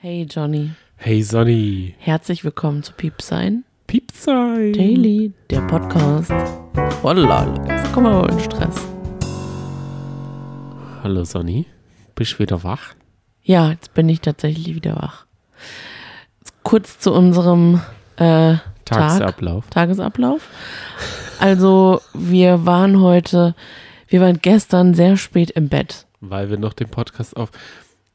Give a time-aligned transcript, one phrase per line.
[0.00, 4.72] Hey Johnny, Hey Sonny, herzlich willkommen zu Piepsein Piepsein.
[4.72, 6.30] Daily, der Podcast.
[7.02, 8.76] Oh lol, jetzt kommen wir aber in Stress.
[11.02, 11.66] Hallo Sonny,
[12.14, 12.94] bist du wieder wach?
[13.42, 15.26] Ja, jetzt bin ich tatsächlich wieder wach.
[16.62, 17.80] Kurz zu unserem
[18.18, 19.68] äh, Tag, Tagesablauf.
[19.68, 20.48] Tagesablauf.
[21.40, 23.56] Also wir waren heute,
[24.06, 26.06] wir waren gestern sehr spät im Bett.
[26.20, 27.50] Weil wir noch den Podcast auf.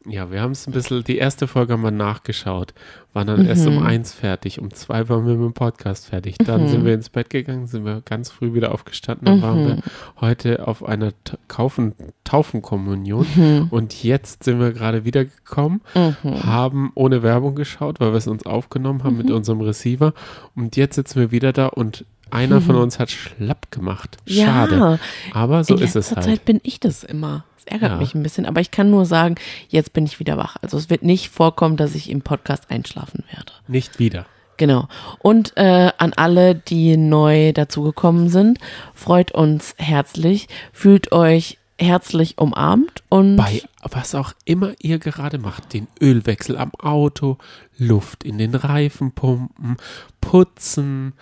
[0.06, 2.74] Ja, wir haben es ein bisschen, die erste Folge haben wir nachgeschaut,
[3.14, 3.78] waren dann erst Mhm.
[3.78, 6.36] um eins fertig, um zwei waren wir mit dem Podcast fertig.
[6.40, 6.68] Dann Mhm.
[6.68, 9.82] sind wir ins Bett gegangen, sind wir ganz früh wieder aufgestanden, dann waren wir Mhm.
[10.20, 11.12] heute auf einer
[11.48, 11.94] Kaufen,
[12.26, 13.68] Taufenkommunion Mhm.
[13.72, 16.44] und jetzt sind wir gerade wiedergekommen, Mhm.
[16.44, 20.14] haben ohne Werbung geschaut, weil wir es uns aufgenommen haben mit unserem Receiver
[20.56, 24.18] und jetzt sitzen wir wieder da und einer von uns hat schlapp gemacht.
[24.28, 24.76] Schade.
[24.76, 25.00] Ja,
[25.34, 26.24] Aber so in ist es halt.
[26.26, 27.46] Zeit bin ich das immer.
[27.56, 27.98] Das ärgert Ja.
[27.98, 29.36] mich ein bisschen, aber ich kann nur sagen,
[29.70, 30.58] jetzt bin ich wieder wach.
[30.62, 33.54] Also es wird nicht vorkommen, dass ich im Podcast einschlafen werde.
[33.68, 34.26] Nicht wieder.
[34.58, 34.88] Genau.
[35.20, 38.60] Und äh, an alle, die neu dazugekommen sind,
[38.94, 45.74] freut uns herzlich, fühlt euch herzlich umarmt und Bei was auch immer ihr gerade macht,
[45.74, 47.38] den Ölwechsel am Auto,
[47.78, 49.78] Luft in den Reifen pumpen,
[50.22, 51.14] putzen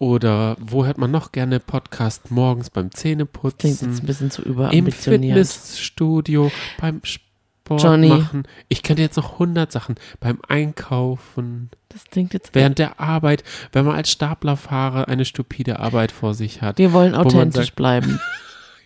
[0.00, 4.42] oder wo hört man noch gerne Podcast morgens beim klingt jetzt Zähneputzen, ein bisschen zu
[4.42, 5.36] im überambitioniert.
[5.46, 8.08] Fitnessstudio, beim Sport Johnny.
[8.08, 8.44] machen.
[8.68, 12.54] Ich könnte jetzt noch 100 Sachen beim Einkaufen, Das klingt jetzt.
[12.54, 16.78] während der Arbeit, wenn man als Staplerfahrer eine stupide Arbeit vor sich hat.
[16.78, 18.18] wir wollen authentisch sagt- bleiben.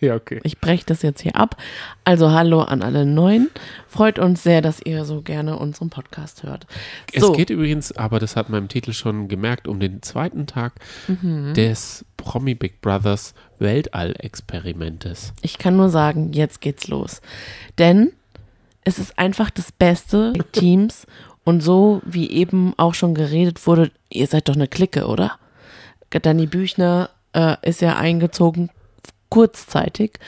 [0.05, 0.39] Ja, okay.
[0.43, 1.57] Ich breche das jetzt hier ab.
[2.03, 3.49] Also hallo an alle Neuen.
[3.87, 6.67] Freut uns sehr, dass ihr so gerne unseren Podcast hört.
[7.15, 10.45] So, Es geht übrigens, aber das hat man im Titel schon gemerkt, um den zweiten
[10.47, 10.73] Tag
[11.07, 11.53] Mhm.
[11.53, 15.33] des Promi Big Brothers Weltall-Experimentes.
[15.41, 17.21] ich kann nur sagen, jetzt geht's los.
[17.77, 18.11] Denn
[18.83, 21.07] es ist einfach das Beste mit Teams
[21.43, 25.33] und so wie eben auch schon geredet wurde, ihr seid doch eine Clique, oder?
[26.09, 28.69] Danny Büchner äh, ist ja eingezogen
[29.29, 30.19] kurzzeitig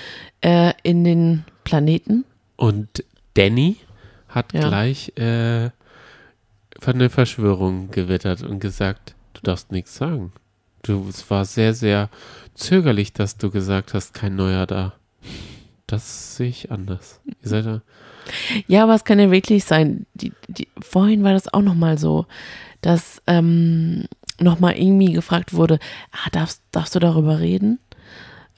[0.41, 2.25] äh, in den Planeten.
[2.56, 3.03] Und
[3.35, 3.78] Danny
[4.30, 4.68] hat Ja.
[4.68, 5.69] gleich äh,
[6.80, 10.31] von eine Verschwörung gewittert und gesagt, du darfst nichts sagen.
[10.84, 12.09] Du, es war sehr, sehr
[12.53, 14.94] zögerlich, dass du gesagt hast, kein Neuer da.
[15.88, 17.22] Das sehe ich anders.
[17.25, 17.81] Ihr seid da.
[18.68, 20.06] Ja, aber es kann ja wirklich sein.
[20.14, 22.25] Die, die, vorhin war das auch nochmal so,
[22.81, 24.06] dass ähm,
[24.40, 25.79] nochmal irgendwie gefragt wurde,
[26.12, 27.79] ah, darfst, darfst du darüber reden?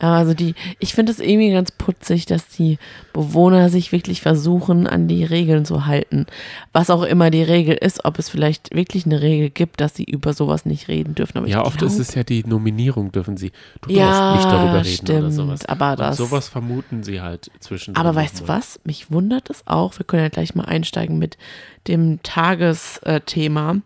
[0.08, 2.78] Also die, ich finde es irgendwie ganz putzig, dass die
[3.12, 6.26] Bewohner sich wirklich versuchen, an die Regeln zu halten.
[6.72, 10.06] Was auch immer die Regel ist, ob es vielleicht wirklich eine Regel gibt, dass sie
[10.06, 11.38] über sowas nicht reden dürfen.
[11.40, 13.52] Aber Ja, oft glaub, ist es ja die Nominierung, dürfen sie.
[13.82, 15.66] Du Ja, darfst nicht darüber reden oder stimmt, sowas.
[15.66, 17.98] aber und das- sowas vermuten sie halt zwischen.
[17.98, 18.80] Aber weißt du was?
[18.86, 20.00] Mich wundert es auch.
[20.00, 21.38] Wir können ja gleich mal einsteigen mit
[21.90, 23.82] dem Tagesthema.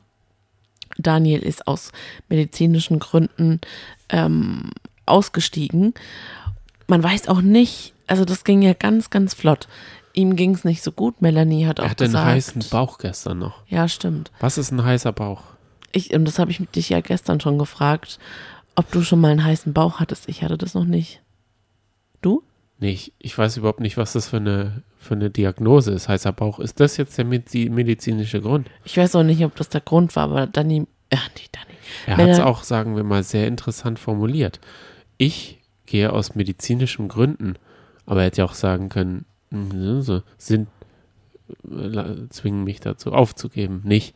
[1.00, 1.92] Daniel ist aus
[2.30, 3.60] medizinischen Gründen
[4.10, 4.70] ähm,
[5.06, 5.94] ausgestiegen.
[6.88, 9.68] Man weiß auch nicht, also das ging ja ganz, ganz flott.
[10.14, 11.22] Ihm ging es nicht so gut.
[11.22, 12.28] Melanie hat auch Er hatte einen gesagt.
[12.28, 13.62] heißen Bauch gestern noch.
[13.68, 14.32] Ja, stimmt.
[14.40, 15.42] Was ist ein heißer Bauch?
[15.92, 18.20] Ich, und das habe ich dich ja gestern schon gefragt,
[18.76, 20.28] ob du schon mal einen heißen Bauch hattest.
[20.30, 21.22] Ich hatte das noch nicht.
[22.22, 22.44] Du?
[22.80, 26.10] Nee, ich, ich weiß überhaupt nicht, was das für eine, für eine Diagnose ist.
[26.10, 26.60] Heißer Bauch.
[26.60, 28.68] Ist das jetzt der medi- medizinische Grund?
[28.84, 31.78] Ich weiß auch nicht, ob das der Grund war, aber Dani, ja, nee, Dani.
[32.08, 34.60] Er hat es auch, sagen wir mal, sehr interessant formuliert.
[35.18, 37.56] Ich gehe aus medizinischen Gründen.
[38.06, 39.26] Aber er hätte ja auch sagen können,
[40.38, 40.68] sind,
[42.30, 43.82] zwingen mich dazu aufzugeben.
[43.84, 44.16] Nicht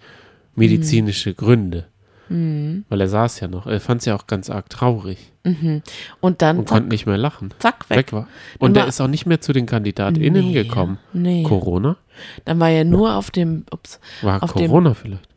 [0.56, 1.88] medizinische Gründe.
[2.30, 2.84] Mhm.
[2.90, 3.68] Weil er saß ja noch.
[3.68, 5.81] Er fand es ja auch ganz arg traurig Mhm.
[6.19, 7.53] Und dann und zack, konnte nicht mehr lachen.
[7.59, 7.97] zack, weg.
[8.00, 8.28] Weg war.
[8.59, 10.97] Und war- er ist auch nicht mehr zu den KandidatInnen Nee, gekommen.
[11.13, 11.44] Nee.
[11.44, 11.96] Corona?
[12.44, 15.30] Dann war er nur auf dem, ups, War Auf dem- Corona vielleicht?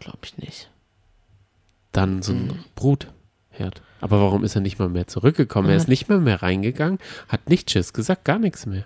[0.00, 0.70] glaube ich nicht.
[1.92, 2.54] Dann so ein Mhm.
[3.52, 3.82] Brutherd.
[4.00, 5.68] Aber warum ist er nicht mal mehr zurückgekommen?
[5.68, 5.80] Er Ja.
[5.80, 6.98] ist nicht mal mehr reingegangen,
[7.28, 8.84] hat nicht Tschüss gesagt, gar nichts mehr.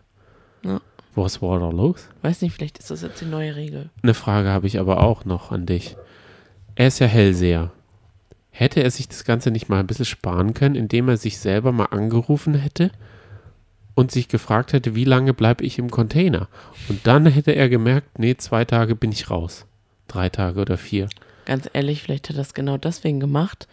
[0.62, 0.80] Ja.
[1.14, 2.08] Was war da los?
[2.22, 3.88] Weiß nicht, vielleicht ist das jetzt die neue Regel.
[4.02, 5.96] Eine Frage habe ich aber auch noch an dich.
[6.74, 7.72] Er ist ja Hellseher.
[8.50, 11.72] Hätte er sich das Ganze nicht mal ein bisschen sparen können, indem er sich selber
[11.72, 12.90] mal angerufen hätte
[13.94, 16.48] und sich gefragt hätte, wie lange bleibe ich im Container?
[16.88, 19.64] Und dann hätte er gemerkt, nee, zwei Tage bin ich raus.
[20.08, 21.08] Drei Tage oder vier.
[21.46, 23.68] Ganz ehrlich, vielleicht hat er das genau deswegen gemacht,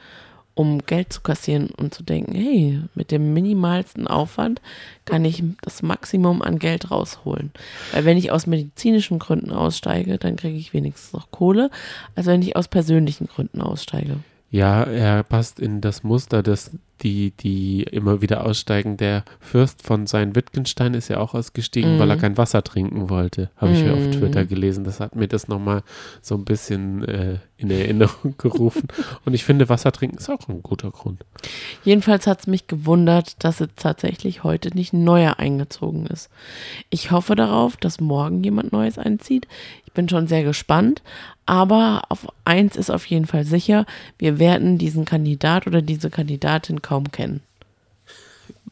[0.56, 4.62] um Geld zu kassieren und zu denken, hey, mit dem minimalsten Aufwand
[5.06, 7.52] kann ich das Maximum an Geld rausholen.
[7.92, 11.72] Weil wenn ich aus medizinischen Gründen aussteige, dann kriege ich wenigstens noch Kohle,
[12.16, 14.18] als wenn ich aus persönlichen Gründen aussteige.
[14.52, 16.70] Ja, er passt in das Muster, das
[17.04, 18.98] die, die immer wieder aussteigen.
[18.98, 22.00] Der Fürst von sein Wittgenstein ist ja auch ausgestiegen, Mhm.
[22.00, 23.50] weil er kein Wasser trinken wollte.
[23.58, 24.12] Habe ich mir auf Mhm.
[24.14, 24.84] Twitter gelesen.
[24.84, 25.84] Das hat mir das nochmal
[26.22, 28.88] so ein bisschen äh, in Erinnerung gerufen.
[29.26, 31.24] Und ich finde, Wasser trinken ist auch ein guter Grund.
[31.84, 36.30] Jedenfalls hat es mich gewundert, dass jetzt tatsächlich heute nicht ein neuer eingezogen ist.
[36.90, 39.48] Ich hoffe darauf, dass morgen jemand Neues einzieht.
[39.86, 41.02] Ich bin schon sehr gespannt.
[41.46, 43.86] Aber auf eins ist auf jeden Fall sicher,
[44.18, 47.42] wir werden diesen Kandidat oder diese Kandidatin kaum kennen.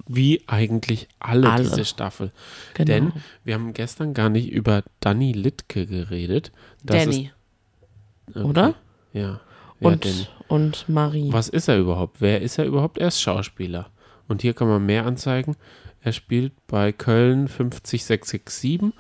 [0.08, 1.64] Wie eigentlich alle, Alle.
[1.64, 2.32] diese Staffel.
[2.74, 2.86] Genau.
[2.88, 3.14] Denn
[3.46, 6.52] wir haben gestern gar nicht über Danny Littke geredet.
[6.84, 7.32] Das Danny,
[8.28, 8.44] Ist, okay.
[8.46, 8.76] oder?
[9.14, 9.40] Ja.
[9.80, 10.28] Und, Danny.
[10.50, 11.32] und Marie.
[11.32, 12.18] Was ist er überhaupt?
[12.20, 12.98] Wer ist er überhaupt?
[12.98, 13.90] Er ist Schauspieler.
[14.28, 15.56] Und hier kann man mehr anzeigen.
[16.02, 18.92] Er spielt bei Köln 50667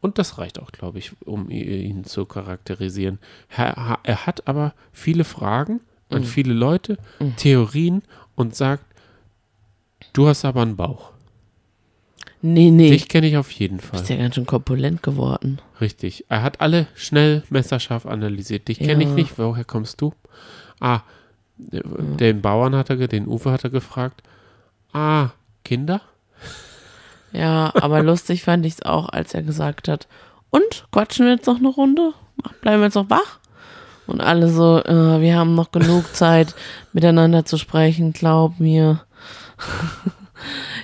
[0.00, 3.18] und das reicht auch, glaube ich, um ihn zu charakterisieren.
[3.48, 5.80] Er, ha- er hat aber viele Fragen
[6.10, 6.24] an Mhm.
[6.26, 7.36] viele Leute, Mhm.
[7.36, 8.02] Theorien
[8.40, 8.84] und sagt,
[10.12, 11.10] du hast aber einen Bauch.
[12.42, 12.90] Nee, nee.
[12.90, 14.00] Dich kenne ich auf jeden Du Fall.
[14.00, 15.60] bist ja ganz schön korpulent geworden.
[15.80, 16.24] Richtig.
[16.30, 18.66] Er hat alle schnell messerscharf analysiert.
[18.68, 19.14] Dich kenne ich Ja.
[19.14, 19.38] nicht.
[19.38, 20.14] Woher kommst du?
[20.80, 21.00] Ah,
[21.70, 24.22] äh, den Bauern hat er, den Uwe hat er gefragt.
[24.94, 25.30] Ah,
[25.64, 26.00] Kinder?
[27.32, 30.08] Ja, aber lustig fand ich es auch, als er gesagt hat,
[30.48, 32.12] und quatschen wir jetzt noch eine Runde?
[32.62, 33.38] Bleiben wir jetzt noch wach?
[34.10, 36.54] Und alle so, äh, wir haben noch genug Zeit,
[36.92, 39.00] miteinander zu sprechen, glaub mir.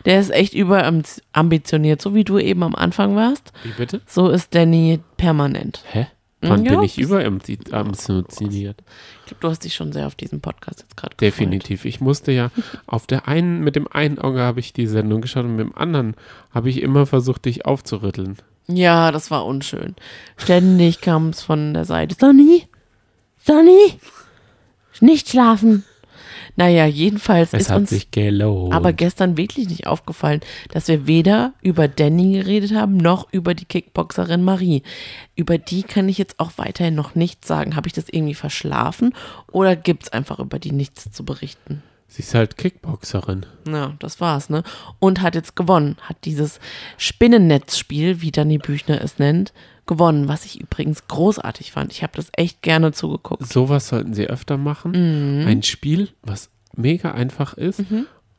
[0.05, 3.53] Der ist echt überambitioniert, so wie du eben am Anfang warst.
[3.65, 4.01] Wie bitte?
[4.07, 5.83] So ist Danny permanent.
[5.91, 6.07] Hä?
[6.43, 8.83] Wann Ja, bin ich überambitioniert?
[9.21, 11.33] Ich glaube, du hast dich schon sehr auf diesen Podcast jetzt gerade gefreut.
[11.33, 11.85] Definitiv.
[11.87, 12.51] Ich musste ja
[12.87, 15.77] auf der einen, mit dem einen Auge habe ich die Sendung geschaut und mit dem
[15.77, 16.15] anderen
[16.55, 18.37] habe ich immer versucht, dich aufzurütteln.
[18.69, 19.95] Ja, das war unschön.
[20.37, 22.17] Ständig kam es von der Seite.
[22.19, 22.65] Sonny?
[23.47, 23.99] Sonny?
[25.01, 25.85] Nicht schlafen.
[26.59, 28.73] Naja, jedenfalls Es ist hat uns sich gelohnt.
[28.73, 30.41] aber gestern wirklich nicht aufgefallen,
[30.73, 34.83] dass wir weder über Danny geredet haben, noch über die Kickboxerin Marie.
[35.35, 37.77] Über die kann ich jetzt auch weiterhin noch nichts sagen.
[37.77, 39.13] Habe ich das irgendwie verschlafen
[39.53, 41.83] oder gibt es einfach über die nichts zu berichten?
[42.09, 43.45] Sie ist halt Kickboxerin.
[43.69, 44.63] Ja, das war's, ne?
[44.99, 45.97] Und hat jetzt gewonnen.
[46.01, 46.59] Hat dieses
[46.97, 49.53] Spinnennetzspiel, wie Danny Büchner es nennt,
[49.87, 51.93] gewonnen, was ich übrigens großartig fand.
[51.93, 53.47] Ich habe das echt gerne zugeguckt.
[53.47, 55.41] Sowas sollten sie öfter machen.
[55.41, 55.47] Mhm.
[55.47, 57.83] Ein Spiel, was mega einfach ist.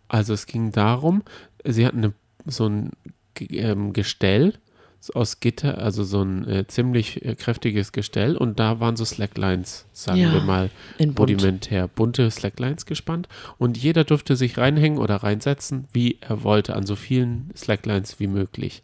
[0.07, 1.23] Also es ging darum,
[1.63, 2.13] sie hatten eine,
[2.45, 2.91] so ein
[3.51, 4.53] ähm, Gestell
[5.13, 9.85] aus Gitter, also so ein äh, ziemlich äh, kräftiges Gestell und da waren so Slacklines,
[9.93, 11.31] sagen Ja, wir mal, in bunt.
[11.31, 16.85] rudimentär, bunte Slacklines gespannt und jeder durfte sich reinhängen oder reinsetzen, wie er wollte, an
[16.85, 18.81] so vielen Slacklines wie möglich.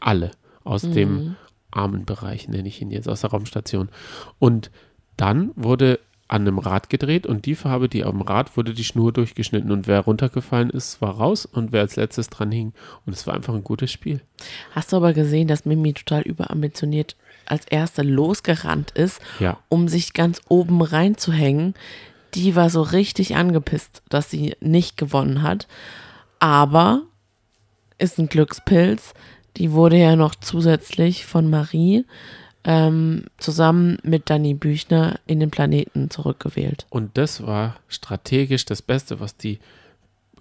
[0.00, 0.32] Alle
[0.64, 0.92] aus Mhm.
[0.94, 1.36] dem
[1.70, 3.88] Armenbereich, nenne ich ihn jetzt, aus der Raumstation.
[4.38, 4.70] Und
[5.16, 9.12] dann wurde an einem Rad gedreht und die Farbe, die am Rad, wurde die Schnur
[9.12, 12.72] durchgeschnitten und wer runtergefallen ist, war raus und wer als letztes dran hing.
[13.04, 14.20] Und es war einfach ein gutes Spiel.
[14.72, 19.58] Hast du aber gesehen, dass Mimi total überambitioniert als Erste losgerannt ist, Ja.
[19.68, 21.74] um sich ganz oben reinzuhängen?
[22.34, 25.66] Die war so richtig angepisst, dass sie nicht gewonnen hat.
[26.38, 27.02] Aber
[27.98, 29.14] ist ein Glückspilz.
[29.56, 32.04] Die wurde ja noch zusätzlich von Marie
[32.64, 36.86] ähm, zusammen mit Dani Büchner in den Planeten zurückgewählt.
[36.90, 39.58] Und das war strategisch das Beste, was die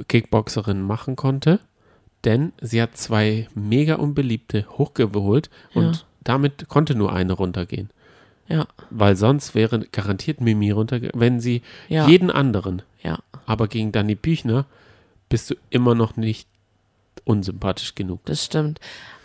[0.07, 1.59] Kickboxerin machen konnte.
[2.25, 6.01] Denn sie hat zwei mega unbeliebte hochgeholt und Ja.
[6.23, 7.89] damit konnte nur eine runtergehen.
[8.49, 11.19] Ja, Weil sonst wäre garantiert Mimi runtergegangen.
[11.21, 12.07] Wenn sie Ja.
[12.07, 13.19] jeden anderen, ja.
[13.45, 14.65] aber gegen Danny Büchner
[15.29, 16.47] bist du immer noch nicht
[17.29, 18.25] unsympathisch genug.
[18.25, 18.79] Das stimmt.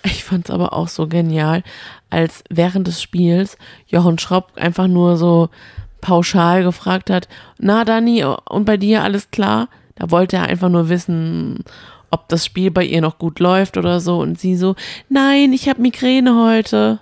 [0.04, 1.62] Ich fand es aber auch so genial,
[2.10, 3.56] als während des Spiels
[3.86, 5.48] Jochen Schropp einfach nur so
[6.02, 7.26] pauschal gefragt hat,
[7.58, 9.68] na Dani, und bei dir alles klar?
[9.94, 11.64] Da wollte er einfach nur wissen,
[12.10, 14.18] ob das Spiel bei ihr noch gut läuft oder so.
[14.18, 14.76] Und sie so,
[15.08, 16.98] nein, ich habe Migräne heute.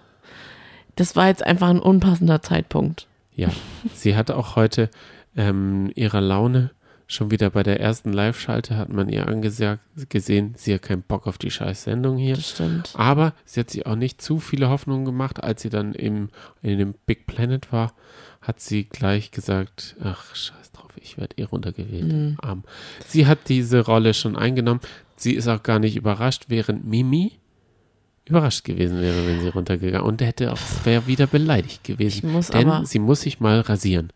[0.95, 3.09] Das war jetzt einfach ein unpassender Zeitpunkt.
[3.35, 3.49] Ja,
[3.95, 4.91] sie hatte auch heute
[5.37, 6.71] ähm, ihrer Laune
[7.13, 11.27] schon wieder bei der ersten Live-Schalte hat man ihr angesagt, gesehen, sie hat keinen Bock
[11.27, 12.37] auf die scheiß Sendung hier.
[12.37, 12.93] Das stimmt.
[12.95, 16.31] Aber sie hat sich auch nicht zu viele Hoffnungen gemacht, als sie dann im,
[16.63, 17.93] in dem Big Planet war,
[18.41, 22.13] hat sie gleich gesagt, ach, scheiß drauf, ich werde eh runtergewählt.
[22.13, 22.37] Mhm.
[22.41, 22.65] Arm.
[23.07, 24.81] Sie hat diese Rolle schon eingenommen.
[25.17, 27.33] Sie ist auch gar nicht überrascht, während Mimi
[28.25, 32.27] überrascht gewesen wäre, wenn sie runtergegangen und hätte auch wäre wieder beleidigt gewesen.
[32.27, 34.13] Ich muss Denn aber- sie muss sich mal rasieren.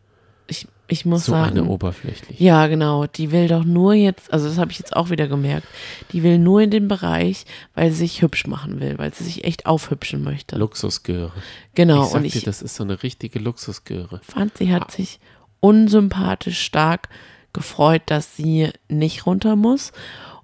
[0.47, 1.59] Ich, ich muss so sagen.
[1.59, 2.38] eine oberflächlich.
[2.38, 3.07] Ja, genau.
[3.07, 5.66] Die will doch nur jetzt, also das habe ich jetzt auch wieder gemerkt,
[6.12, 9.45] die will nur in den Bereich, weil sie sich hübsch machen will, weil sie sich
[9.45, 10.57] echt aufhübschen möchte.
[10.57, 11.33] Luxusgöre.
[11.75, 12.07] genau.
[12.07, 14.21] ich und dir, ich das ist so eine richtige Luxusgöre.
[14.23, 15.19] fand, sie hat sich
[15.61, 17.09] unsympathisch stark
[17.52, 19.93] gefreut, dass sie nicht runter muss.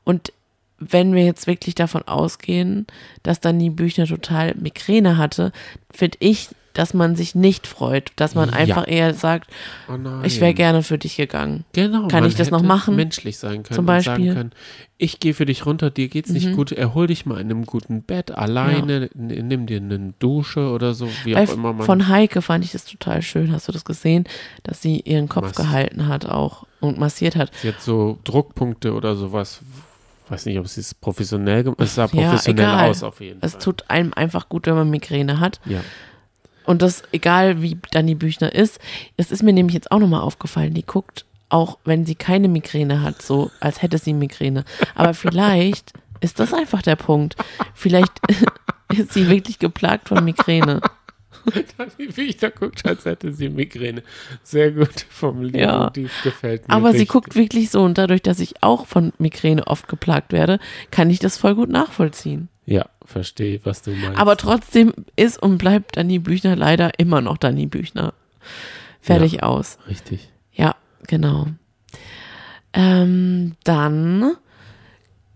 [0.05, 0.33] Und
[0.79, 2.87] wenn wir jetzt wirklich davon ausgehen,
[3.23, 5.53] dass Dani Büchner total Migräne hatte,
[5.93, 8.55] finde ich, dass man sich nicht freut, dass man Ja.
[8.57, 9.51] einfach eher sagt,
[9.89, 11.65] Oh ich wäre gerne für dich gegangen.
[11.73, 12.09] Genau.
[12.09, 12.97] Kann ich das noch machen?
[12.97, 13.75] Menschlich sein können.
[13.77, 14.35] Zum Beispiel?
[14.35, 14.53] können,
[14.99, 16.57] ich gehe für dich runter, dir geht's nicht Mhm.
[16.57, 20.95] gut, erhol dich mal in einem guten Bett, alleine, n- nimm dir eine Dusche oder
[20.95, 21.85] so, wie Bei, auch immer man.
[21.87, 23.53] von Heike fand ich das total schön.
[23.53, 24.25] Hast du das gesehen,
[24.63, 27.51] dass sie ihren Kopf Mass- gehalten hat auch und massiert hat?
[27.63, 29.61] Sie hat so Druckpunkte oder sowas.
[30.29, 32.89] Weiß nicht, ob sie es professionell gemacht Es sah Ja, professionell egal.
[32.91, 33.61] aus auf jeden Es Fall.
[33.61, 35.61] tut einem einfach gut, wenn man Migräne hat.
[35.67, 35.81] ja.
[36.65, 38.79] Und das, egal wie Dani Büchner ist,
[39.17, 43.03] es ist mir nämlich jetzt auch nochmal aufgefallen, die guckt, auch wenn sie keine Migräne
[43.03, 44.65] hat, so als hätte sie Migräne.
[44.95, 47.37] Aber vielleicht ist das einfach der Punkt.
[47.75, 48.13] Vielleicht
[48.97, 50.81] ist sie wirklich geplagt von Migräne.
[51.97, 54.03] Wie ich da guckt, als hätte sie Migräne.
[54.43, 55.57] Sehr gut formuliert.
[55.57, 55.91] Ja.
[55.91, 56.75] Die gefällt mir.
[56.75, 57.09] Aber sie richtig.
[57.09, 60.59] guckt wirklich so und dadurch, dass ich auch von Migräne oft geplagt werde,
[60.91, 62.49] kann ich das voll gut nachvollziehen.
[62.65, 64.19] Ja, verstehe, was du meinst.
[64.19, 68.15] Aber trotzdem ist und bleibt Dani Büchner leider immer noch Dani Büchner.
[69.01, 69.79] Fertig aus.
[69.89, 70.31] Richtig.
[70.53, 71.49] Ja, genau.
[72.73, 74.37] Ähm, dann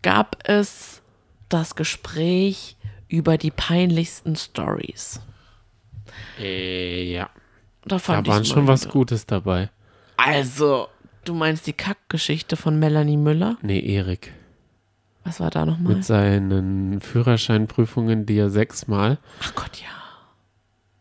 [0.03, 1.03] gab es
[1.49, 2.77] das Gespräch
[3.09, 5.21] über die peinlichsten Stories.
[6.41, 7.31] Äh, ja.
[7.85, 8.89] Da Da waren schon was.
[8.89, 9.71] Gutes dabei.
[10.17, 10.89] Also,
[11.25, 13.59] du meinst die Kackgeschichte von Melanie Müller?
[13.63, 14.33] Nee, Erik.
[15.27, 15.95] Was war da nochmal?
[15.95, 19.19] Mit seinen Führerscheinprüfungen, die er sechsmal.
[19.43, 19.89] Ach Gott, ja.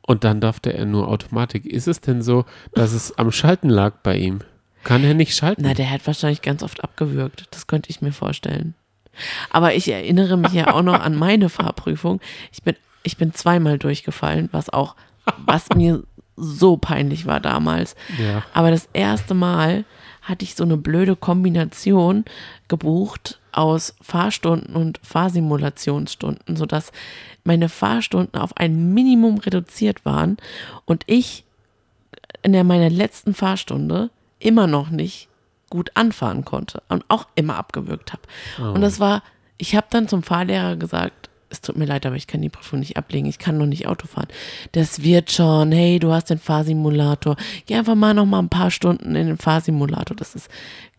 [0.02, 1.66] Und dann durfte er nur Automatik.
[1.66, 4.40] Ist es denn so, dass es am Schalten lag bei ihm?
[4.84, 5.62] Kann er nicht schalten?
[5.64, 7.46] Na, der hat wahrscheinlich ganz oft abgewürgt.
[7.52, 8.74] Das könnte ich mir vorstellen.
[9.52, 12.20] Aber ich erinnere mich ja auch noch an meine Fahrprüfung.
[12.52, 14.96] Ich bin, ich bin zweimal durchgefallen, was auch,
[15.38, 16.04] was mir
[16.36, 17.96] so peinlich war damals.
[18.20, 18.44] ja.
[18.54, 19.86] Aber das erste Mal
[20.22, 22.26] hatte ich so eine blöde Kombination
[22.68, 26.92] gebucht aus Fahrstunden und Fahrsimulationsstunden, sodass
[27.44, 30.38] meine Fahrstunden auf ein Minimum reduziert waren
[30.86, 31.44] und ich
[32.42, 34.10] in der meiner letzten Fahrstunde
[34.40, 35.30] immer noch nicht
[35.70, 38.24] gut anfahren konnte und auch immer abgewürgt habe.
[38.74, 39.24] Und das war,
[39.58, 42.80] ich habe dann zum Fahrlehrer gesagt, es tut mir leid, aber ich kann die Prüfung
[42.80, 44.28] nicht ablegen, ich kann noch nicht Auto fahren.
[44.74, 48.72] Das wird schon, hey, du hast den Fahrsimulator, geh einfach mal noch mal ein paar
[48.72, 50.50] Stunden in den Fahrsimulator, das ist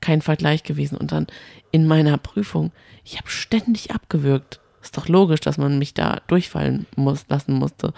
[0.00, 0.96] kein Vergleich gewesen.
[0.96, 1.26] Und dann
[1.70, 2.72] in meiner Prüfung,
[3.04, 4.60] ich habe ständig abgewürgt.
[4.82, 7.92] Ist doch logisch, dass man mich da durchfallen muss, lassen musste.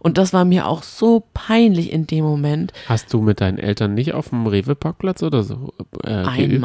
[0.00, 2.74] Und das war mir auch so peinlich in dem Moment.
[2.86, 6.60] Hast du mit deinen Eltern nicht auf dem Rewe-Parkplatz oder so äh, geübt?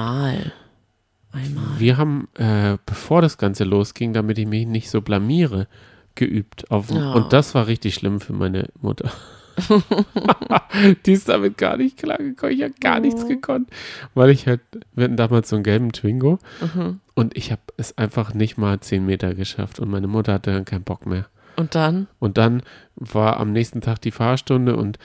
[1.45, 1.63] Einmal.
[1.79, 5.67] Wir haben, äh, bevor das Ganze losging, damit ich mich nicht so blamiere,
[6.15, 6.69] geübt.
[6.71, 7.13] Auf, Ja.
[7.13, 9.11] Und das war richtig schlimm für meine Mutter.
[11.05, 12.55] Die ist damit gar nicht klargekommen.
[12.55, 13.27] Ich habe gar nichts Oh.
[13.27, 13.69] gekonnt.
[14.13, 14.61] Weil ich halt,
[14.93, 16.99] wir hatten damals so einen gelben Twingo Mhm.
[17.13, 19.79] und ich habe es einfach nicht mal 10 Meter geschafft.
[19.79, 21.25] Und meine Mutter hatte dann keinen Bock mehr.
[21.55, 22.07] Und dann?
[22.19, 22.63] Und dann
[22.95, 24.97] war am nächsten Tag die Fahrstunde und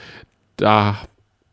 [0.57, 0.99] da,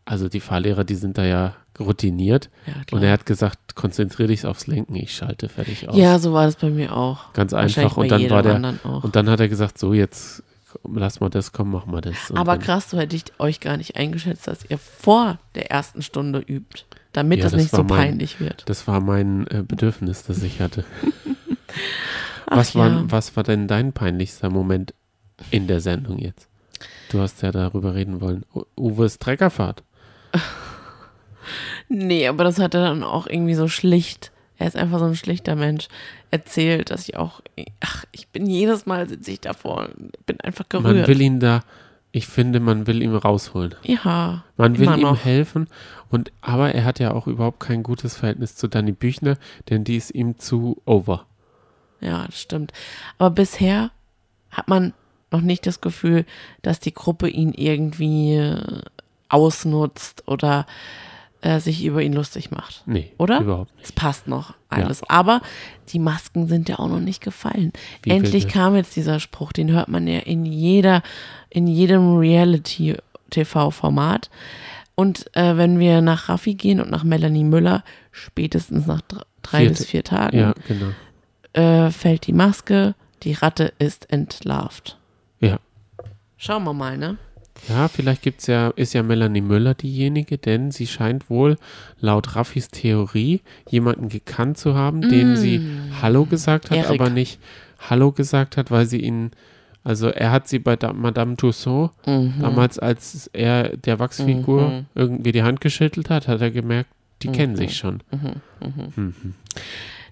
[0.05, 2.49] also die Fahrlehrer, die sind da ja routiniert.
[2.65, 2.73] Ja.
[2.91, 5.95] Und er hat gesagt, konzentriere dich aufs Lenken, ich schalte fertig aus.
[5.97, 7.33] ja, so war das bei mir auch.
[7.33, 7.97] Ganz einfach.
[7.97, 10.43] Und dann war der, und dann hat er gesagt, so jetzt
[10.83, 12.31] lass mal das, komm, mach mal das.
[12.31, 16.01] Und Aber krass, so hätte ich euch gar nicht eingeschätzt, dass ihr vor der ersten
[16.01, 18.63] Stunde übt, damit Ja, es das nicht so mein- peinlich wird.
[18.67, 20.85] Das war mein äh, Bedürfnis, das ich hatte.
[22.47, 22.81] Was, ja.
[22.81, 24.93] war, was war denn dein peinlichster Moment
[25.51, 26.49] in der Sendung jetzt?
[27.09, 28.43] Du hast ja darüber reden wollen.
[28.53, 29.83] U Uwes Treckerfahrt.
[31.93, 34.31] Nee, aber das hat er dann auch irgendwie so schlicht.
[34.57, 35.87] Er ist einfach so ein schlichter Mensch.
[36.29, 37.41] Erzählt, dass ich auch,
[37.81, 41.07] ach, ich bin jedes Mal sitze ich davor und bin einfach Man gerührt.
[41.09, 41.61] will ihn da,
[42.13, 43.75] ich finde, man will ihn rausholen.
[43.83, 45.25] ja, Man will ihm noch.
[45.25, 45.67] helfen.
[46.09, 49.37] Und, aber er hat ja auch überhaupt kein gutes Verhältnis zu Dani Büchner,
[49.69, 51.25] denn die ist ihm zu over.
[51.99, 52.71] Ja, das stimmt.
[53.17, 53.91] Aber bisher
[54.51, 54.93] hat man
[55.31, 56.25] noch nicht das Gefühl,
[56.61, 58.81] dass die Gruppe ihn irgendwie äh,
[59.29, 60.65] ausnutzt oder
[61.41, 62.83] äh, sich über ihn lustig macht.
[62.85, 63.41] Nee, Oder?
[63.41, 63.85] überhaupt nicht.
[63.85, 65.01] Es passt noch alles.
[65.09, 65.41] Aber
[65.89, 67.73] die Masken sind ja auch noch nicht gefallen.
[68.03, 68.57] Wie Endlich bitte?
[68.57, 71.01] kam jetzt dieser Spruch, den hört man ja in jeder,
[71.49, 74.29] in jedem Reality-TV-Format.
[74.95, 79.59] Und äh, wenn wir nach Raffi gehen und nach Melanie Müller, spätestens nach dr- drei
[79.61, 80.91] Vierte- bis vier Tagen, Ja, genau.
[81.53, 82.93] äh, fällt die Maske,
[83.23, 84.97] die Ratte ist entlarvt.
[85.39, 85.59] Ja.
[86.37, 87.17] Schauen wir mal, ne?
[87.69, 91.57] Ja, vielleicht gibt's ja, ist ja Melanie Müller diejenige, denn sie scheint wohl
[91.99, 95.61] laut Raffis Theorie jemanden gekannt zu haben, dem sie
[96.01, 96.81] Hallo gesagt hat, Mm.
[96.81, 96.99] Erik.
[97.01, 97.39] aber nicht
[97.89, 99.31] Hallo gesagt hat, weil sie ihn,
[99.83, 102.33] also er hat sie bei da Madame Tussaud Mhm.
[102.41, 104.85] damals, als er der Wachsfigur Mhm.
[104.95, 106.89] irgendwie die Hand geschüttelt hat, hat er gemerkt,
[107.23, 107.33] Die Mhm.
[107.33, 108.01] kennen sich schon.
[108.11, 108.83] Mhm.
[108.95, 109.33] Mhm.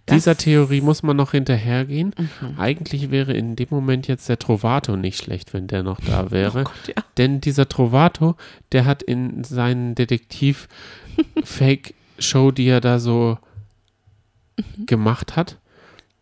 [0.10, 2.14] Das- Dieser Theorie muss man noch hinterhergehen.
[2.18, 2.60] Mhm.
[2.60, 6.62] Eigentlich wäre in dem Moment jetzt der Trovato nicht schlecht, wenn der noch da wäre.
[6.62, 7.04] Oh Gott, ja.
[7.18, 8.36] Denn dieser Trovato,
[8.72, 13.38] der hat in seinen Detektiv-Fake-Show, die er da so
[14.58, 14.86] Mhm.
[14.86, 15.58] gemacht hat,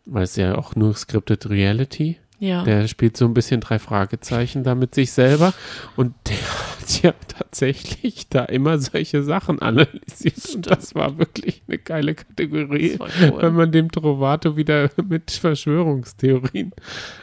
[0.06, 2.62] weil es ja auch nur scripted Reality, Ja.
[2.62, 5.52] der spielt so ein bisschen drei Fragezeichen da mit sich selber
[5.96, 11.78] und der hat ja tatsächlich da immer solche Sachen analysiert und das war wirklich eine
[11.78, 13.42] geile Kategorie, Das cool.
[13.42, 16.72] wenn man dem Trovato wieder mit Verschwörungstheorien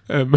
[0.10, 0.36] ähm,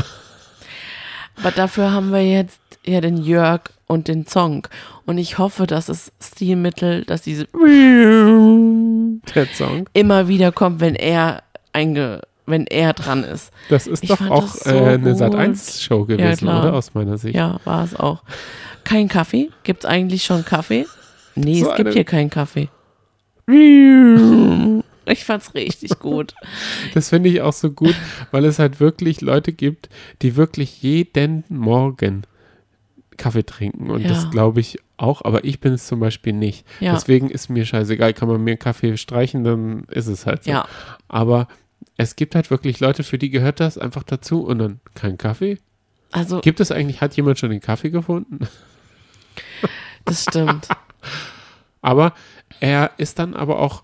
[1.37, 4.67] Aber dafür haben wir jetzt ja den Jörg und den Song.
[5.07, 7.47] Und ich hoffe, dass es Stilmittel, dass diese
[9.35, 9.89] der Song.
[9.93, 11.43] immer wieder kommt, wenn er
[11.73, 13.51] einge wenn er dran ist.
[13.69, 15.23] Das ist Ich doch auch das so äh, eine gut.
[15.23, 16.63] Sat1-Show gewesen, klar.
[16.65, 16.75] oder?
[16.75, 17.35] Aus meiner Sicht.
[17.37, 18.23] Ja, war es auch.
[18.85, 19.51] Kein Kaffee?
[19.65, 20.87] Gibt es eigentlich schon Kaffee?
[21.35, 22.69] Nee, So es gibt hier keinen Kaffee.
[25.11, 26.35] Ich fand's richtig gut.
[26.93, 27.95] Das finde ich auch so gut,
[28.31, 29.89] weil es halt wirklich Leute gibt,
[30.21, 32.25] die wirklich jeden Morgen
[33.17, 33.91] Kaffee trinken.
[33.91, 34.09] Und Ja.
[34.09, 36.67] das glaube ich auch, aber ich bin es zum Beispiel nicht.
[36.81, 36.93] Ja.
[36.93, 40.51] Deswegen ist mir scheißegal, kann man mir Kaffee streichen, dann ist es halt so.
[40.51, 40.69] Ja,
[41.09, 41.49] Aber
[41.99, 45.59] es gibt halt wirklich Leute, für die gehört das einfach dazu und dann kein Kaffee.
[46.13, 48.39] also Gibt es eigentlich, hat jemand schon den Kaffee gefunden?
[50.07, 50.69] das stimmt.
[51.83, 52.13] Aber
[52.61, 53.83] er ist dann aber auch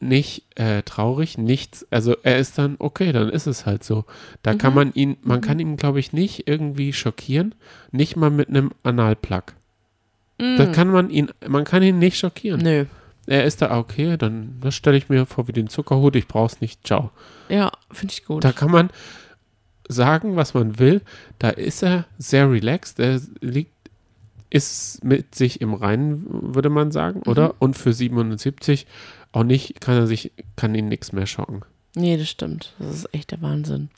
[0.00, 1.86] nicht äh, traurig, nichts.
[1.90, 4.04] Also er ist dann, okay, dann ist es halt so.
[4.42, 4.76] Da kann Mhm.
[4.76, 7.54] man ihn, man kann ihn, glaube ich, nicht irgendwie schockieren.
[7.92, 9.44] Nicht mal mit einem Analplug.
[10.38, 12.60] Da Mm, kann man ihn, man kann ihn nicht schockieren.
[12.62, 12.86] Nö.
[13.26, 16.26] Er ist da, ah, okay, dann das stelle ich mir vor wie den Zuckerhut, ich
[16.26, 17.10] brauch's nicht, ciao.
[17.48, 18.42] Ja, finde ich gut.
[18.44, 18.90] Da kann man
[19.88, 21.02] sagen, was man will.
[21.38, 22.98] Da ist er sehr relaxed.
[22.98, 23.72] Er liegt,
[24.50, 27.30] ist mit sich im Reinen, würde man sagen, Mhm.
[27.30, 27.54] oder?
[27.58, 28.86] Und für 77
[29.32, 31.62] auch nicht, kann er sich, kann ihn nichts mehr schocken.
[31.94, 32.72] Nee, das stimmt.
[32.78, 33.88] Das ist echt der Wahnsinn.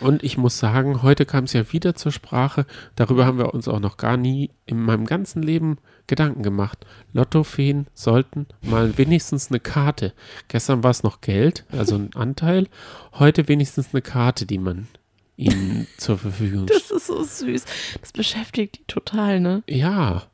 [0.00, 2.66] Und ich muss sagen, heute kam es ja wieder zur Sprache.
[2.96, 6.84] Darüber haben wir uns auch noch gar nie in meinem ganzen Leben Gedanken gemacht.
[7.12, 10.12] Lottofeen sollten mal wenigstens eine Karte.
[10.48, 12.68] Gestern war es noch Geld, also ein Anteil.
[13.14, 14.88] Heute wenigstens eine Karte, die man
[15.36, 16.82] ihnen zur Verfügung stellt.
[16.82, 17.64] Das ist so süß.
[18.00, 19.62] Das beschäftigt die total, ne?
[19.68, 20.24] Ja,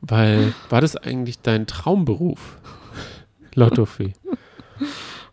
[0.00, 2.58] weil war das eigentlich dein Traumberuf?
[3.54, 4.12] Lottofee.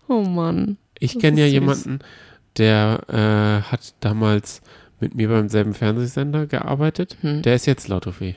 [0.08, 0.78] Oh Mann.
[1.00, 1.54] Ich kenne ja süß.
[1.54, 2.00] jemanden,
[2.58, 4.62] der äh, hat damals
[5.00, 7.18] mit mir beim selben Fernsehsender gearbeitet.
[7.22, 7.42] Hm.
[7.42, 8.36] Der ist jetzt Lottofee.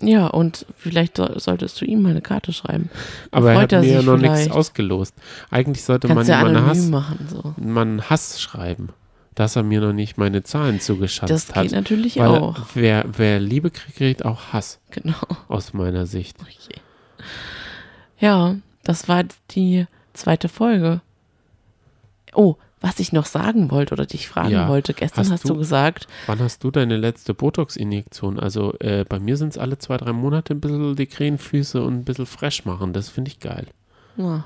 [0.00, 2.90] Ja, und vielleicht so, solltest du ihm mal eine Karte schreiben.
[3.30, 4.52] Dann Aber er hat er mir ja noch nichts vielleicht.
[4.52, 5.14] ausgelost.
[5.50, 7.54] Eigentlich sollte Kannst ja man einen anonym Hass, machen, so.
[7.58, 8.88] man Hass schreiben,
[9.36, 11.62] dass er mir noch nicht meine Zahlen zugeschanzt Das hat.
[11.62, 12.58] geht natürlich Weil auch.
[12.74, 15.14] Wer, wer Liebe kriegt, kriegt auch Hass, Genau.
[15.48, 16.38] aus meiner Sicht.
[16.40, 16.80] Okay.
[18.18, 21.02] Ja, das war die zweite Folge.
[22.34, 25.54] Oh, was ich noch sagen wollte oder dich fragen Ja, wollte, gestern hast hast, du,
[25.54, 28.38] du- gesagt, Wann hast du deine letzte Botox-Injektion?
[28.38, 31.94] Also äh, bei mir sind es alle zwei, drei Monate ein bisschen die Krähenfüße und
[31.94, 32.92] ein bisschen fresh machen.
[32.92, 33.66] Das finde ich geil.
[34.16, 34.44] na,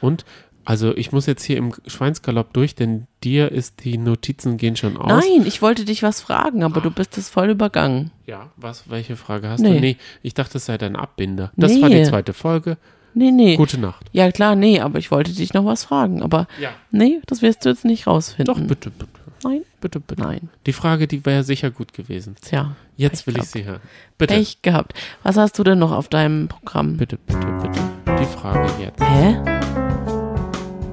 [0.00, 0.24] Und
[0.64, 4.96] also ich muss jetzt hier im Schweinsgalopp durch, denn dir ist die Notizen gehen schon
[4.96, 5.24] aus.
[5.24, 8.10] nein, ich wollte dich was fragen, aber du bist es voll übergangen.
[8.26, 9.74] Ja, was, welche Frage hast Nee.
[9.74, 9.80] du?
[9.80, 11.52] Nee, ich dachte, es sei dein Abbinder.
[11.56, 11.82] Das Nee.
[11.82, 12.78] war die zweite Folge.
[13.18, 13.56] Nee, nee.
[13.56, 14.04] Gute Nacht.
[14.12, 16.22] Ja, klar, nee, aber ich wollte dich noch was fragen.
[16.22, 16.68] Aber Ja.
[16.90, 18.54] nee, das wirst du jetzt nicht rausfinden.
[18.54, 19.10] Doch, bitte, bitte.
[19.42, 20.20] Nein, Bitte, bitte.
[20.22, 20.48] nein.
[20.66, 22.36] Die Frage, die wäre sicher gut gewesen.
[22.42, 23.52] Tja, Jetzt Pech will ich gehabt.
[23.52, 23.80] sie hören.
[24.18, 24.34] Bitte.
[24.34, 24.92] Pech gehabt.
[25.22, 26.96] Was hast du denn noch auf deinem Programm?
[26.98, 27.80] Bitte, bitte, bitte.
[28.20, 29.00] Die Frage jetzt.
[29.02, 29.36] Hä?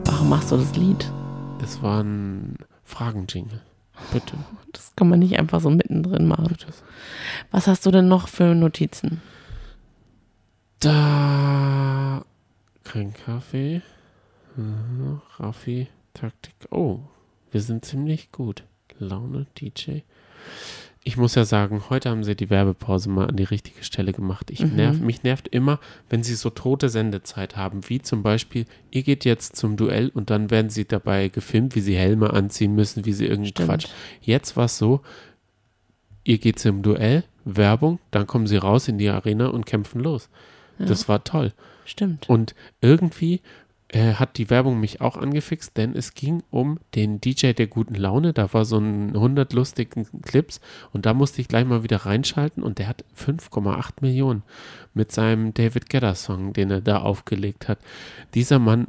[0.05, 1.09] Warum machst du das Lied?
[1.59, 2.55] Das war ein
[2.85, 3.59] Fragenjingle.
[4.11, 4.33] Bitte,
[4.73, 6.47] Das kann man nicht einfach so mittendrin machen.
[6.47, 6.67] bitte.
[7.51, 9.21] Was hast du denn noch für Notizen?
[10.83, 12.25] Da.
[12.83, 13.81] Kein Kaffee.
[14.57, 16.53] Mhm, Raffi, Taktik.
[16.71, 16.99] Oh,
[17.51, 18.65] wir sind ziemlich gut.
[18.99, 19.99] Laune, DJ.
[21.05, 24.51] Ich muss ja sagen, heute haben sie die Werbepause mal an die richtige Stelle gemacht.
[24.51, 24.75] Ich Mhm.
[24.75, 29.23] nerv, mich nervt immer, wenn sie so tote Sendezeit haben, wie zum Beispiel, ihr geht
[29.23, 33.13] jetzt zum Duell und dann werden sie dabei gefilmt, wie sie Helme anziehen müssen, wie
[33.13, 33.69] sie irgendwie Stimmt.
[33.69, 33.87] Quatsch.
[34.21, 34.99] Jetzt war es so,
[36.25, 40.27] ihr geht zum Duell, Werbung, dann kommen sie raus in die Arena und kämpfen los.
[40.79, 40.85] Ja.
[40.85, 41.53] Das war toll.
[41.85, 42.29] Stimmt.
[42.29, 43.41] Und irgendwie
[43.89, 47.95] äh, hat die Werbung mich auch angefixt, denn es ging um den DJ der guten
[47.95, 48.33] Laune.
[48.33, 52.63] Da war so ein 100 lustigen Clips und da musste ich gleich mal wieder reinschalten
[52.63, 54.41] und der hat 5,8 Millionen
[54.93, 57.77] mit seinem David Gedder Song, den er da aufgelegt hat.
[58.33, 58.87] Dieser Mann,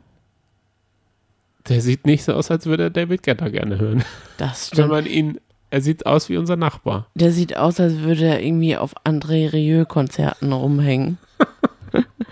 [1.68, 4.04] der sieht nicht so aus, als würde er David Gedder gerne hören.
[4.38, 4.90] Das Wenn stimmt.
[4.90, 7.08] man ihn, er sieht aus wie unser Nachbar.
[7.14, 11.18] Der sieht aus, als würde er irgendwie auf André Rieu-Konzerten rumhängen.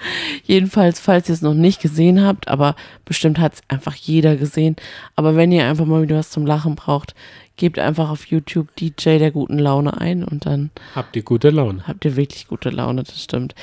[0.45, 4.77] Jedenfalls, falls ihr es noch nicht gesehen habt, aber bestimmt hat es einfach jeder gesehen.
[5.17, 7.15] Aber wenn ihr einfach mal wieder was zum Lachen braucht,
[7.57, 11.87] gebt einfach auf YouTube DJ der guten Laune ein und dann Habt ihr gute Laune?
[11.87, 13.55] habt ihr wirklich gute Laune, das stimmt.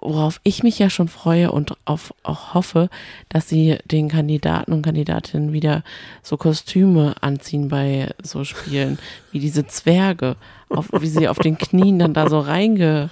[0.00, 2.90] Worauf ich mich ja schon freue und auf, auch hoffe,
[3.28, 5.82] dass sie den Kandidaten und Kandidatinnen wieder
[6.22, 8.98] so Kostüme anziehen bei so Spielen,
[9.30, 10.36] wie diese Zwerge,
[10.68, 13.08] auf, wie sie auf den Knien dann da so reinge.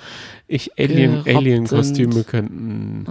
[0.55, 2.27] Ich, Alien, gerobbt Alien-Kostüme sind.
[2.27, 3.07] könnten,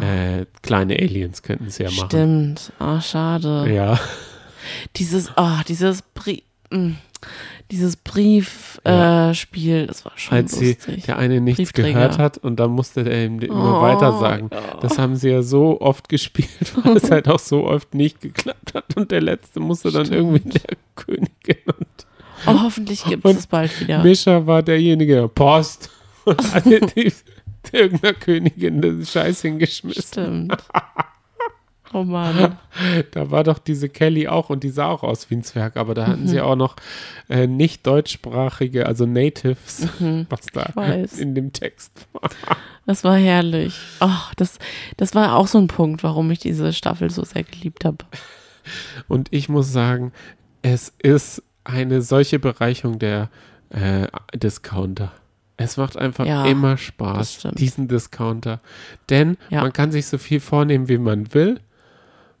[0.00, 2.06] äh, kleine Aliens könnten es ja machen.
[2.08, 2.72] Stimmt.
[2.78, 3.70] Ah, schade.
[3.72, 4.00] Ja,
[4.96, 6.42] Dieses, ah, dieses Brief,
[7.70, 9.32] dieses Briefspiel, Ja.
[9.82, 11.04] äh, das war schon als sie, lustig.
[11.04, 14.48] der eine nichts gehört hat und dann musste der ihm immer Oh, weiter sagen.
[14.52, 14.78] ja.
[14.80, 18.72] Das haben sie ja so oft gespielt, weil es halt auch so oft nicht geklappt
[18.74, 20.20] hat und der letzte musste dann Stimmt.
[20.36, 21.86] irgendwie der Königin und
[22.46, 24.02] Oh, hoffentlich gibt es bald wieder.
[24.02, 25.90] Mischa war derjenige, der Post
[26.54, 27.12] hat die,
[27.72, 30.02] irgendeiner Königin den Scheiß hingeschmissen.
[30.02, 30.56] Stimmt.
[31.94, 32.58] Oh Mann.
[33.12, 35.94] Da war doch diese Kelly auch und die sah auch aus wie ein Zwerg, aber
[35.94, 36.28] da hatten Mhm.
[36.28, 36.76] sie auch noch
[37.30, 40.26] äh, nicht deutschsprachige, also Natives, Mhm.
[40.28, 40.64] was da
[41.16, 42.28] in dem Text war.
[42.84, 43.74] Das war herrlich.
[44.00, 44.58] Oh, das,
[44.98, 48.04] das war auch so ein Punkt, warum ich diese Staffel so sehr geliebt habe.
[49.08, 50.12] Und ich muss sagen,
[50.60, 53.30] es ist eine solche Bereicherung der
[53.70, 55.10] äh, Discounter.
[55.60, 58.60] Es macht einfach Ja, immer Spaß, diesen Discounter.
[59.10, 59.60] Denn Ja.
[59.62, 61.60] man kann sich so viel vornehmen, wie man will.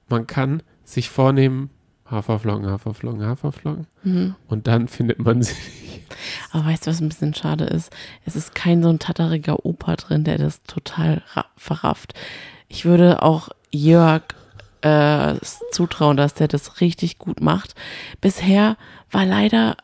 [0.08, 1.68] Man kann sich vornehmen,
[2.10, 3.86] Haferflocken, Haferflocken, Haferflocken.
[4.04, 4.34] Mhm.
[4.46, 5.54] Und dann findet man sie.
[6.52, 7.92] Aber weißt du, was ein bisschen schade ist?
[8.24, 12.14] Es ist kein so ein tatteriger Opa drin, der das total ra- verrafft.
[12.68, 14.22] Ich würde auch Jörg
[14.80, 15.34] äh,
[15.72, 17.74] zutrauen, dass der das richtig gut macht.
[18.20, 18.76] Bisher
[19.10, 19.76] war leider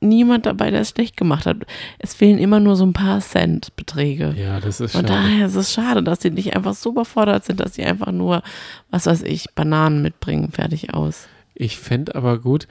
[0.00, 1.58] niemand dabei, der es schlecht gemacht hat.
[1.98, 4.34] Es fehlen immer nur so ein paar Cent-Beträge.
[4.38, 5.22] Ja, das ist Und schade.
[5.22, 8.42] daher ist es schade, dass sie nicht einfach so überfordert sind, dass sie einfach nur,
[8.90, 11.28] was weiß ich, Bananen mitbringen, fertig aus.
[11.54, 12.66] Ich fände aber gut,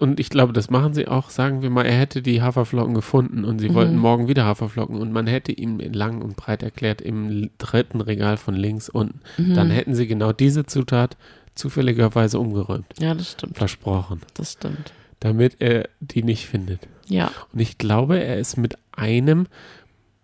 [0.00, 3.46] und ich glaube, das machen sie auch, sagen wir mal, er hätte die Haferflocken gefunden
[3.46, 3.74] und sie Mhm.
[3.74, 8.36] wollten morgen wieder Haferflocken und man hätte ihm lang und breit erklärt, im dritten Regal
[8.36, 9.20] von links unten.
[9.38, 9.54] Mhm.
[9.54, 11.16] Dann hätten sie genau diese Zutat
[11.54, 12.84] zufälligerweise umgeräumt.
[12.98, 13.56] Ja, das stimmt.
[13.56, 14.20] Versprochen.
[14.34, 14.92] Das stimmt.
[15.26, 16.86] Damit er die nicht findet.
[17.08, 17.30] Ja.
[17.52, 19.46] Und ich glaube, er ist mit einem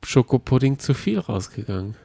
[0.04, 1.96] Schokopudding zu viel rausgegangen.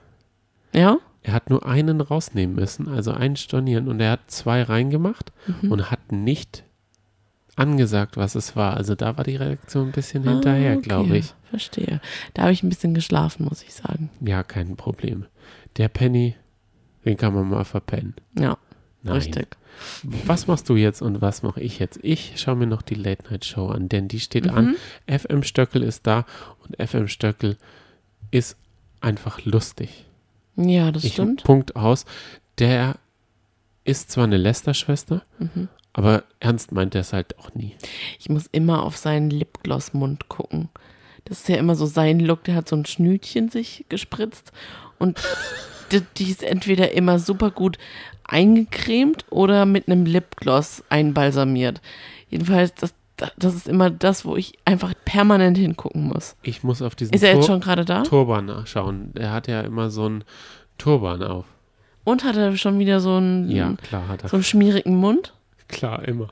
[0.74, 0.98] Ja?
[1.24, 5.32] Er hat nur einen rausnehmen müssen, also einen stornieren und er hat zwei reingemacht
[5.62, 5.72] Mhm.
[5.72, 6.64] und hat nicht
[7.56, 8.78] angesagt, was es war.
[8.78, 10.82] Also da war die Reaktion ein bisschen hinterher, Ah, okay.
[10.88, 11.34] glaube ich.
[11.50, 12.02] Verstehe.
[12.34, 14.10] Da habe ich ein bisschen geschlafen, muss ich sagen.
[14.22, 15.26] Ja, kein Problem.
[15.78, 16.36] Der Penny,
[17.06, 18.14] den kann man mal verpennen.
[18.38, 18.58] Ja,
[19.04, 19.16] Nein.
[19.16, 19.48] richtig.
[20.26, 22.00] Was machst du jetzt und was mache ich jetzt?
[22.02, 24.76] Ich schaue mir noch die Late Night Show an, denn die steht an.
[25.08, 25.20] Mhm.
[25.20, 26.26] FM Stöckel ist da
[26.64, 27.58] und FM Stöckel
[28.32, 28.58] ist
[29.02, 30.06] einfach lustig.
[30.56, 31.44] Ja, das ich stimmt.
[31.44, 32.06] Punkt aus.
[32.58, 32.96] Der
[33.84, 35.68] ist zwar eine Lester-Schwester, Mhm.
[35.94, 37.76] aber ernst meint er es halt auch nie.
[38.20, 40.70] Ich muss immer auf seinen Lipgloss-Mund gucken.
[41.26, 44.52] Das ist ja immer so sein Look, der hat so ein Schnütchen sich gespritzt
[44.98, 45.22] und
[45.92, 47.78] die, die ist entweder immer super gut
[48.24, 51.82] eingecremt oder mit einem Lipgloss einbalsamiert.
[52.30, 52.94] Jedenfalls, das,
[53.38, 56.36] das ist immer das, wo ich einfach permanent hingucken muss.
[56.44, 58.04] Ich muss auf diesen Ist er jetzt schon gerade da?
[58.04, 59.12] Turban nachschauen.
[59.16, 60.24] Er hat ja immer so einen
[60.78, 61.46] Turban auf.
[62.04, 64.30] Und hat er schon wieder so einen, Ja, klar hat er.
[64.30, 65.34] so einen schmierigen Mund?
[65.68, 66.30] Klar, immer.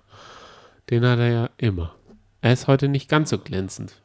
[0.90, 1.96] Den hat er ja immer.
[2.42, 3.96] Er ist heute nicht ganz so glänzend.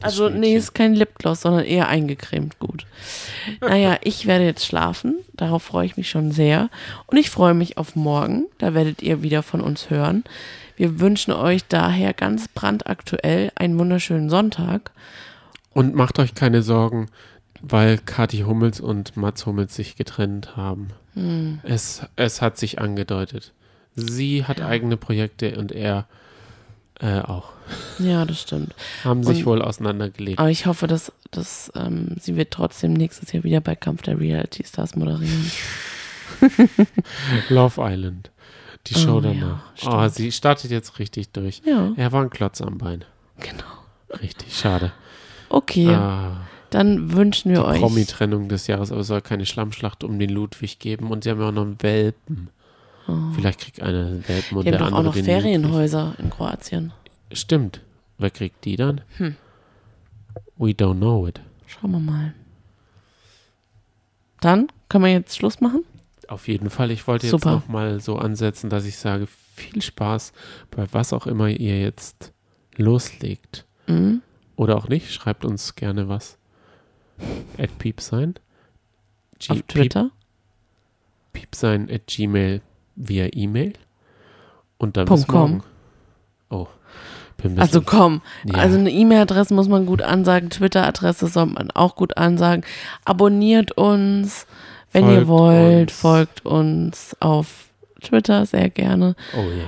[0.00, 2.58] Also, nee, ist kein Lipgloss, sondern eher eingecremt.
[2.58, 2.86] Gut.
[3.60, 5.16] Naja, ich werde jetzt schlafen.
[5.32, 6.68] Darauf freue ich mich schon sehr.
[7.06, 8.46] Und ich freue mich auf morgen.
[8.58, 10.24] Da werdet ihr wieder von uns hören.
[10.76, 14.90] Wir wünschen euch daher ganz brandaktuell einen wunderschönen Sonntag.
[15.72, 17.08] Und macht euch keine Sorgen,
[17.62, 20.90] weil Kathi Hummels und Mats Hummels sich getrennt haben.
[21.14, 21.60] Hm.
[21.62, 23.52] Es, es hat sich angedeutet.
[23.94, 26.06] Sie hat eigene Projekte und er
[27.00, 27.50] äh, auch.
[27.98, 28.74] Ja, das stimmt.
[29.04, 30.38] Haben sich Und- wohl auseinandergelebt.
[30.38, 34.18] Aber ich hoffe, dass, dass ähm, sie wird trotzdem nächstes Jahr wieder bei Kampf der
[34.18, 35.50] Reality Stars moderieren.
[37.48, 38.30] Love Island.
[38.86, 39.60] Die Show Oh, ja, danach.
[39.76, 39.94] stimmt.
[39.94, 41.60] oh, sie startet jetzt richtig durch.
[41.66, 43.04] Ja, Er war ein Klotz am Bein.
[43.40, 43.64] genau.
[44.22, 44.92] Richtig, schade.
[45.50, 46.38] Okay, Ah,
[46.70, 47.80] dann wünschen wir die euch.
[47.80, 51.10] Promi-Trennung des Jahres, aber es soll keine Schlammschlacht um den Ludwig geben.
[51.10, 52.48] Und sie haben ja auch noch einen Welpen.
[53.34, 56.92] Vielleicht kriegt einer einen Welpen und der andere auch noch den Ferienhäuser in Kroatien.
[57.32, 57.80] Stimmt.
[58.18, 59.00] Wer kriegt die dann?
[59.16, 59.36] Hm.
[60.56, 61.40] We don't know it.
[61.66, 62.34] Schauen wir mal.
[64.40, 65.84] Dann können wir jetzt Schluss machen.
[66.26, 66.90] Auf jeden Fall.
[66.90, 67.52] Ich wollte jetzt Super.
[67.52, 70.32] noch mal so ansetzen, dass ich sage, viel Spaß
[70.70, 72.32] bei was auch immer ihr jetzt
[72.76, 73.64] loslegt.
[73.86, 74.20] Mhm.
[74.56, 75.12] Oder auch nicht.
[75.12, 76.36] Schreibt uns gerne was.
[77.58, 78.34] At Piep sein.
[79.38, 80.10] G auf Twitter.
[81.32, 82.60] Piep, piep sein at gmail
[82.98, 83.72] via E-Mail.
[84.76, 85.40] Und dann Punkt bis com.
[85.40, 85.62] morgen.
[86.50, 86.66] Oh.
[87.36, 88.54] Bin ein Also komm, ja.
[88.54, 92.64] also eine E-Mail-Adresse muss man gut ansagen, Twitter-Adresse soll man auch gut ansagen.
[93.04, 94.46] Abonniert uns,
[94.92, 96.00] wenn ihr Folgt wollt, uns.
[96.00, 97.70] folgt uns auf
[98.02, 99.14] Twitter sehr gerne.
[99.36, 99.64] Oh ja.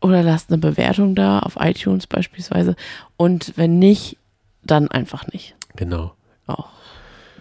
[0.00, 2.76] Oder lasst eine Bewertung da, auf iTunes beispielsweise.
[3.16, 4.16] Und wenn nicht,
[4.62, 5.56] dann einfach nicht.
[5.76, 6.12] Genau.
[6.46, 6.68] Auch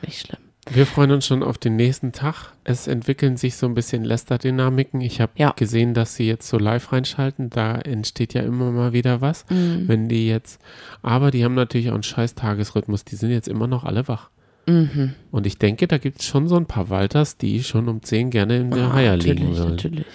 [0.01, 0.46] nicht schlimm.
[0.69, 2.51] Wir freuen uns schon auf den nächsten Tag.
[2.63, 5.01] Es entwickeln sich so ein bisschen Lester-Dynamiken.
[5.01, 5.51] Ich habe Ja.
[5.55, 7.49] gesehen, dass sie jetzt so live reinschalten.
[7.49, 9.45] Da entsteht ja immer mal wieder was.
[9.49, 9.87] Mhm.
[9.87, 10.59] Wenn die jetzt,
[11.01, 13.05] aber die haben natürlich auch einen scheiß Tagesrhythmus.
[13.05, 14.29] Die sind jetzt immer noch alle wach.
[14.67, 15.13] Mhm.
[15.31, 18.29] Und ich denke, da gibt es schon so ein paar Walters, die schon um 10
[18.29, 19.71] gerne in der Ah, Haier liegen würden.
[19.71, 20.05] natürlich.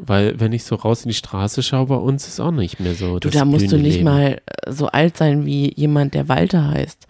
[0.00, 2.94] Weil, wenn ich so raus in die Straße schaue, bei uns ist auch nicht mehr
[2.94, 3.18] so.
[3.18, 7.08] Du, da musst du nicht mal äh, so alt sein wie jemand, der Walter heißt.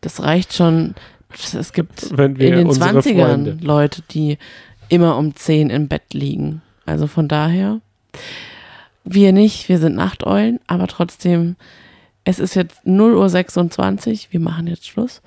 [0.00, 0.94] Das reicht schon.
[1.30, 4.38] Es gibt Wenn wir in den unsere 20ern Freunde- Leute, die
[4.88, 6.62] immer um 10 im Bett liegen.
[6.86, 7.80] Also von daher,
[9.04, 11.56] wir nicht, wir sind Nachteulen, aber trotzdem,
[12.24, 15.20] es ist jetzt 0.26 Uhr, wir machen jetzt Schluss.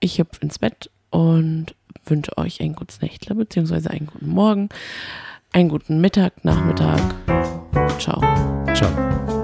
[0.00, 1.74] Ich hüpfe ins Bett und
[2.06, 4.68] wünsche euch ein gutes Nächtle, beziehungsweise einen guten Morgen,
[5.52, 7.00] einen guten Mittag, Nachmittag.
[7.98, 8.20] Ciao.
[8.74, 9.37] Ciao.